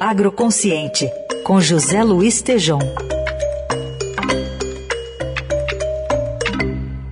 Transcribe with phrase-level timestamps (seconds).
[0.00, 1.10] Agroconsciente,
[1.44, 2.78] com José Luiz Tejom.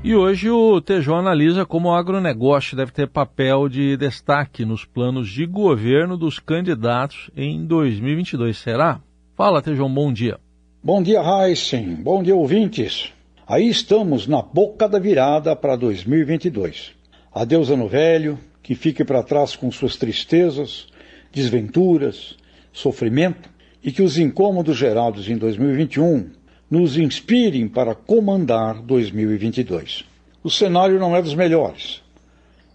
[0.02, 5.28] E hoje o Tejão analisa como o agronegócio deve ter papel de destaque nos planos
[5.28, 8.56] de governo dos candidatos em 2022.
[8.56, 9.00] Será?
[9.34, 10.38] Fala, Tejão, bom dia.
[10.82, 11.94] Bom dia, Heisen.
[11.94, 13.12] Bom dia, ouvintes.
[13.46, 16.92] Aí estamos na boca da virada para 2022.
[17.34, 20.86] Adeus ano velho, que fique para trás com suas tristezas,
[21.34, 22.36] desventuras,
[22.72, 23.50] sofrimento
[23.82, 26.30] e que os incômodos gerados em 2021
[26.70, 30.04] nos inspirem para comandar 2022.
[30.42, 32.02] O cenário não é dos melhores.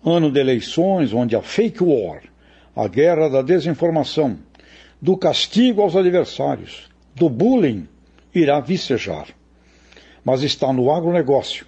[0.06, 2.22] Ano de eleições onde a fake war,
[2.76, 4.38] a guerra da desinformação,
[5.02, 7.88] do castigo aos adversários, do bullying,
[8.34, 9.28] irá vicejar.
[10.24, 11.66] Mas está no agronegócio,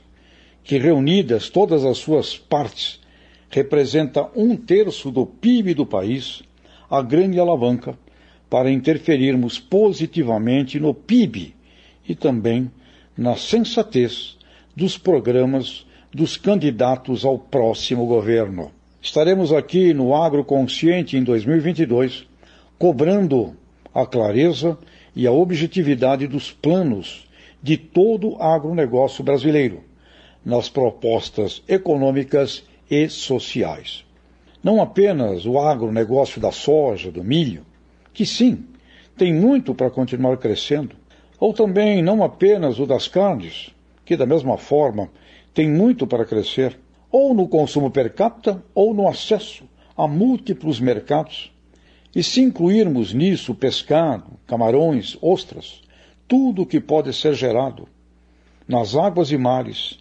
[0.64, 3.00] que reunidas todas as suas partes,
[3.50, 6.44] representa um terço do PIB do país,
[6.92, 7.98] a grande alavanca
[8.50, 11.56] para interferirmos positivamente no PIB
[12.08, 12.70] e também
[13.18, 14.38] na sensatez
[14.76, 18.74] dos programas dos candidatos ao próximo governo.
[19.02, 22.28] Estaremos aqui no Agro Consciente em 2022
[22.78, 23.56] cobrando
[23.94, 24.78] a clareza
[25.16, 27.26] e a objetividade dos planos
[27.64, 29.82] de todo o agronegócio brasileiro
[30.44, 34.04] nas propostas econômicas e sociais.
[34.64, 37.66] Não apenas o agronegócio da soja, do milho,
[38.14, 38.64] que sim,
[39.18, 40.96] tem muito para continuar crescendo,
[41.40, 43.72] ou também não apenas o das carnes,
[44.06, 45.10] que da mesma forma
[45.54, 46.78] tem muito para crescer,
[47.12, 49.64] ou no consumo per capita ou no acesso
[49.98, 51.52] a múltiplos mercados.
[52.16, 55.82] E se incluirmos nisso pescado, camarões, ostras,
[56.28, 57.88] tudo o que pode ser gerado
[58.68, 60.00] nas águas e mares,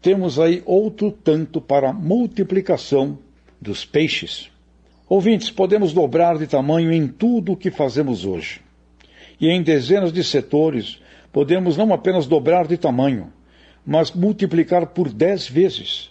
[0.00, 3.18] temos aí outro tanto para multiplicação
[3.60, 4.50] dos peixes.
[5.08, 8.60] Ouvintes, podemos dobrar de tamanho em tudo o que fazemos hoje.
[9.40, 11.00] E em dezenas de setores,
[11.32, 13.32] podemos não apenas dobrar de tamanho,
[13.86, 16.10] mas multiplicar por dez vezes.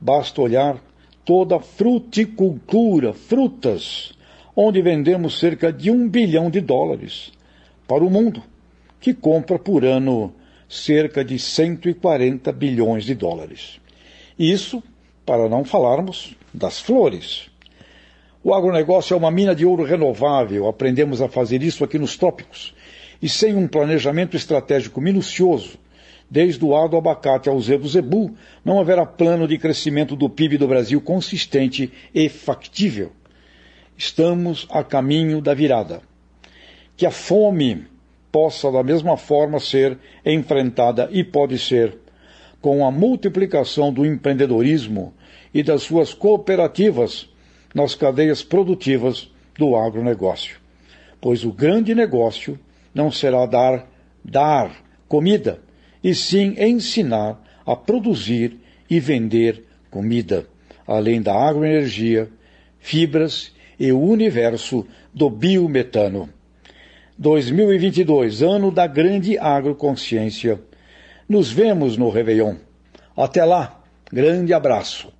[0.00, 0.82] Basta olhar
[1.24, 4.12] toda a fruticultura, frutas,
[4.54, 7.32] onde vendemos cerca de um bilhão de dólares
[7.86, 8.42] para o mundo,
[9.00, 10.32] que compra por ano
[10.68, 13.80] cerca de 140 bilhões de dólares.
[14.38, 14.82] Isso
[15.26, 17.50] para não falarmos das flores.
[18.42, 22.72] O agronegócio é uma mina de ouro renovável, aprendemos a fazer isso aqui nos trópicos.
[23.20, 25.76] E sem um planejamento estratégico minucioso,
[26.30, 30.58] desde o ar do abacate ao zebu zebu, não haverá plano de crescimento do PIB
[30.58, 33.10] do Brasil consistente e factível.
[33.98, 36.02] Estamos a caminho da virada.
[36.96, 37.84] Que a fome
[38.30, 41.98] possa da mesma forma ser enfrentada e pode ser
[42.66, 45.14] com a multiplicação do empreendedorismo
[45.54, 47.28] e das suas cooperativas
[47.72, 50.56] nas cadeias produtivas do agronegócio.
[51.20, 52.58] Pois o grande negócio
[52.92, 53.88] não será dar,
[54.24, 55.60] dar comida,
[56.02, 58.58] e sim ensinar a produzir
[58.90, 60.44] e vender comida,
[60.84, 62.28] além da agroenergia,
[62.80, 64.84] fibras e o universo
[65.14, 66.28] do biometano.
[67.16, 70.60] 2022, ano da grande agroconsciência.
[71.28, 72.54] Nos vemos no Réveillon.
[73.16, 73.82] Até lá,
[74.12, 75.15] grande abraço.